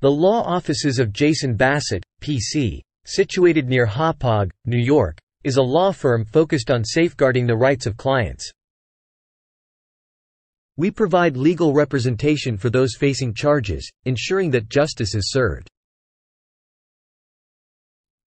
[0.00, 5.90] The law offices of Jason Bassett, P.C., situated near Hauppauge, New York, is a law
[5.90, 8.48] firm focused on safeguarding the rights of clients.
[10.76, 15.68] We provide legal representation for those facing charges, ensuring that justice is served.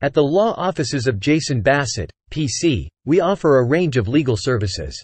[0.01, 5.01] At the law offices of Jason Bassett, P.C., we offer a range of legal services.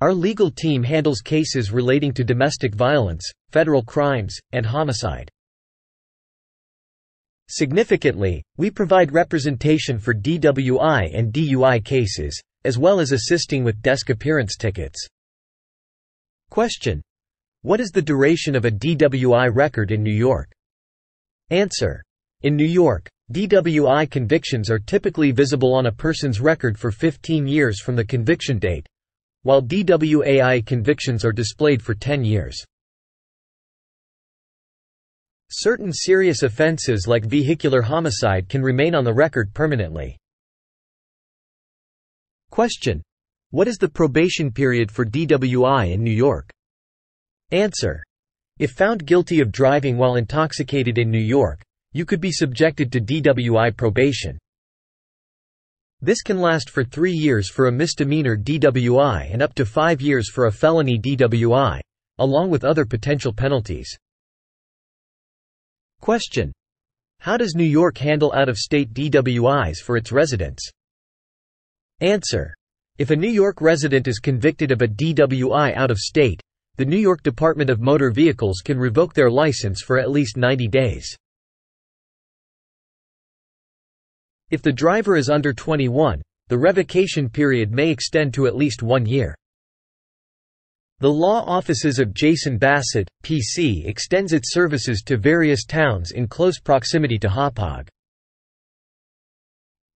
[0.00, 5.30] Our legal team handles cases relating to domestic violence, federal crimes, and homicide.
[7.50, 14.08] Significantly, we provide representation for DWI and DUI cases, as well as assisting with desk
[14.08, 15.06] appearance tickets.
[16.48, 17.02] Question.
[17.60, 20.50] What is the duration of a DWI record in New York?
[21.50, 22.02] Answer.
[22.40, 27.80] In New York, DWI convictions are typically visible on a person's record for 15 years
[27.80, 28.86] from the conviction date,
[29.42, 32.62] while DWAI convictions are displayed for 10 years.
[35.50, 40.16] Certain serious offenses like vehicular homicide can remain on the record permanently.
[42.50, 43.02] Question.
[43.50, 46.50] What is the probation period for DWI in New York?
[47.50, 48.02] Answer.
[48.60, 51.60] If found guilty of driving while intoxicated in New York,
[51.92, 54.38] you could be subjected to DWI probation.
[56.02, 60.30] This can last for three years for a misdemeanor DWI and up to five years
[60.30, 61.80] for a felony DWI,
[62.18, 63.94] along with other potential penalties.
[66.00, 66.52] Question.
[67.18, 70.66] How does New York handle out-of-state DWIs for its residents?
[72.00, 72.54] Answer.
[72.96, 76.40] If a New York resident is convicted of a DWI out of state,
[76.76, 80.66] the New York Department of Motor Vehicles can revoke their license for at least 90
[80.68, 81.14] days.
[84.50, 89.06] If the driver is under 21, the revocation period may extend to at least one
[89.06, 89.34] year.
[90.98, 93.84] The law offices of Jason Bassett, P.C.
[93.86, 97.88] extends its services to various towns in close proximity to Hauppauge.